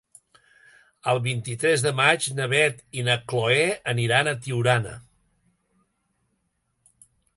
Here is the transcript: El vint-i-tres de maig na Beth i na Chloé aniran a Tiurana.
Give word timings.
El 1.11 1.19
vint-i-tres 1.25 1.83
de 1.87 1.91
maig 1.99 2.25
na 2.39 2.47
Beth 2.53 2.81
i 3.01 3.05
na 3.09 3.17
Chloé 3.33 3.67
aniran 3.93 4.31
a 4.33 4.37
Tiurana. 4.47 4.97